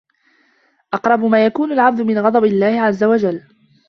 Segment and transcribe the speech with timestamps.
[0.93, 3.41] أَقْرَبُ مَا يَكُونُ الْعَبْدُ مِنْ غَضَبِ اللَّهِ عَزَّ وَجَلَّ